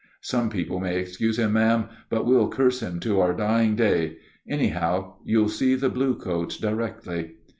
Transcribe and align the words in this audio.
"Some 0.21 0.49
people 0.49 0.79
may 0.79 0.97
excuse 0.97 1.37
him, 1.37 1.53
ma'am; 1.53 1.87
but 2.09 2.25
we'll 2.25 2.49
curse 2.49 2.79
him 2.81 2.99
to 3.01 3.19
our 3.19 3.35
dying 3.35 3.75
day. 3.75 4.17
Anyhow, 4.49 5.17
you'll 5.25 5.47
see 5.47 5.75
the 5.75 5.89
blue 5.89 6.15
coats 6.15 6.57
directly." 6.57 7.35